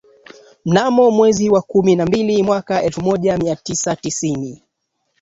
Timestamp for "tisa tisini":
3.55-4.63